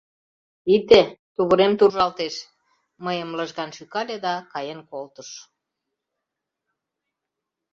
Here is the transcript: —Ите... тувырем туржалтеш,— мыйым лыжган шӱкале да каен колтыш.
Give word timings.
—Ите... 0.75 1.01
тувырем 1.35 1.73
туржалтеш,— 1.79 2.35
мыйым 3.05 3.29
лыжган 3.37 3.69
шӱкале 3.77 4.17
да 4.25 4.33
каен 4.53 4.79
колтыш. 4.89 5.29